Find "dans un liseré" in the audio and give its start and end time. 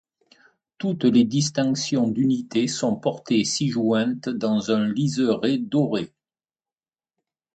4.29-5.59